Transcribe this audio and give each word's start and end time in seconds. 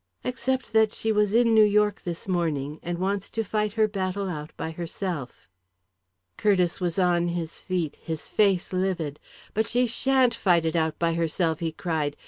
"Except 0.23 0.73
that 0.73 0.91
she 0.93 1.11
was 1.11 1.31
in 1.31 1.53
New 1.53 1.61
York 1.63 2.01
this 2.03 2.27
morning 2.27 2.79
and 2.81 2.97
wants 2.97 3.29
to 3.29 3.43
fight 3.43 3.73
her 3.73 3.87
battle 3.87 4.27
out 4.27 4.49
by 4.57 4.71
herself." 4.71 5.47
Curtiss 6.37 6.81
was 6.81 6.97
on 6.97 7.27
his 7.27 7.59
feet, 7.61 7.97
his 8.01 8.27
face 8.27 8.73
livid. 8.73 9.19
"But 9.53 9.67
she 9.67 9.85
sha'n't 9.85 10.33
fight 10.33 10.65
it 10.65 10.75
out 10.75 10.97
by 10.97 11.13
herself!" 11.13 11.59
he 11.59 11.71
cried. 11.71 12.17